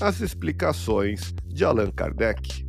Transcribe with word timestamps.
as 0.00 0.20
explicações 0.20 1.34
de 1.44 1.64
Allan 1.64 1.90
Kardec. 1.90 2.64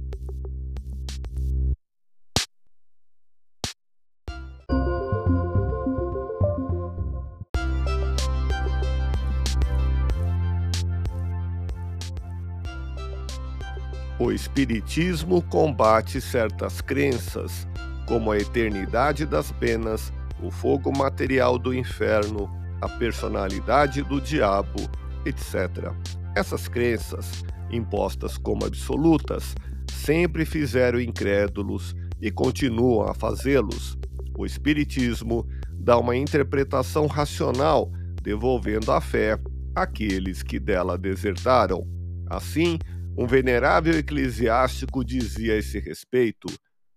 O 14.17 14.31
Espiritismo 14.31 15.41
combate 15.43 16.19
certas 16.19 16.81
crenças, 16.81 17.67
como 18.07 18.31
a 18.31 18.37
eternidade 18.37 19.25
das 19.25 19.51
penas, 19.51 20.11
o 20.41 20.49
fogo 20.49 20.91
material 20.91 21.59
do 21.59 21.73
inferno, 21.73 22.49
a 22.81 22.89
personalidade 22.89 24.01
do 24.01 24.19
diabo, 24.19 24.89
etc. 25.25 25.93
Essas 26.35 26.67
crenças, 26.67 27.43
impostas 27.71 28.37
como 28.37 28.65
absolutas, 28.65 29.55
sempre 29.91 30.45
fizeram 30.45 30.99
incrédulos 30.99 31.95
e 32.21 32.31
continuam 32.31 33.07
a 33.07 33.13
fazê-los. 33.13 33.97
O 34.37 34.45
Espiritismo 34.45 35.47
dá 35.73 35.97
uma 35.97 36.15
interpretação 36.15 37.07
racional, 37.07 37.91
devolvendo 38.21 38.91
a 38.91 39.01
fé 39.01 39.39
àqueles 39.75 40.43
que 40.43 40.59
dela 40.59 40.97
desertaram. 40.97 41.85
Assim, 42.29 42.77
um 43.17 43.25
venerável 43.25 43.97
eclesiástico 43.97 45.03
dizia 45.03 45.53
a 45.53 45.57
esse 45.57 45.79
respeito: 45.79 46.47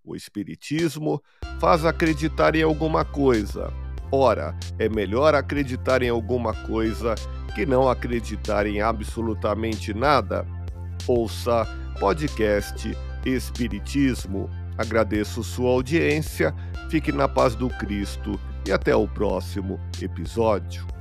o 0.05 0.15
Espiritismo 0.15 1.23
faz 1.59 1.85
acreditar 1.85 2.55
em 2.55 2.63
alguma 2.63 3.05
coisa. 3.05 3.73
Ora, 4.15 4.55
é 4.79 4.91
melhor 4.91 5.35
acreditar 5.35 6.03
em 6.03 6.11
alguma 6.11 6.53
coisa 6.53 7.15
que 7.55 7.65
não 7.65 7.89
acreditar 7.89 8.67
em 8.67 8.83
absolutamente 8.83 9.95
nada. 9.95 10.47
Ouça 11.09 11.67
podcast 11.99 12.95
Espiritismo. 13.25 14.51
Agradeço 14.77 15.43
sua 15.43 15.71
audiência, 15.71 16.55
fique 16.91 17.11
na 17.11 17.27
paz 17.27 17.55
do 17.55 17.71
Cristo 17.71 18.39
e 18.67 18.73
até 18.73 18.95
o 18.95 19.09
próximo 19.09 19.81
episódio. 20.01 20.92